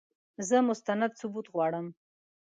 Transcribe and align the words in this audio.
زه 0.47 0.57
مستند 0.69 1.11
ثبوت 1.19 1.47
غواړم! 1.53 1.87